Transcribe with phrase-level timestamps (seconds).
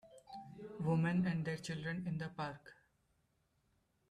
[0.79, 2.73] Women and their children in the park